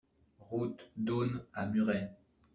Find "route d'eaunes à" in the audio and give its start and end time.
0.49-1.67